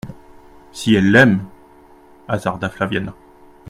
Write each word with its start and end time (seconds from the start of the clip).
Si 0.71 0.95
elle 0.95 1.11
l'aime…» 1.11 1.43
hasarda 2.27 2.71
Flaviana. 2.71 3.13